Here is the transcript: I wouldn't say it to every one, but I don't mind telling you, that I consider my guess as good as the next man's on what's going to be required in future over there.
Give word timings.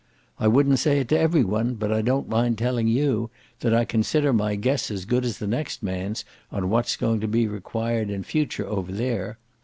I 0.39 0.47
wouldn't 0.47 0.79
say 0.79 0.99
it 1.01 1.09
to 1.09 1.19
every 1.19 1.43
one, 1.43 1.75
but 1.75 1.91
I 1.91 2.01
don't 2.01 2.27
mind 2.27 2.57
telling 2.57 2.87
you, 2.87 3.29
that 3.59 3.71
I 3.71 3.85
consider 3.85 4.33
my 4.33 4.55
guess 4.55 4.89
as 4.89 5.05
good 5.05 5.23
as 5.23 5.37
the 5.37 5.45
next 5.45 5.83
man's 5.83 6.25
on 6.51 6.71
what's 6.71 6.95
going 6.95 7.19
to 7.19 7.27
be 7.27 7.47
required 7.47 8.09
in 8.09 8.23
future 8.23 8.65
over 8.65 8.91
there. 8.91 9.37